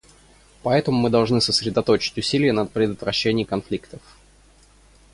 [0.63, 4.01] Поэтому мы должны сосредоточить усилия на предотвращении конфликтов.